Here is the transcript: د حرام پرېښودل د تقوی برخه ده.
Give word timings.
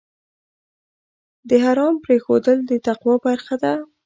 د 1.49 1.51
حرام 1.65 1.95
پرېښودل 2.05 2.57
د 2.69 2.71
تقوی 2.87 3.15
برخه 3.25 3.55
ده. 3.63 3.73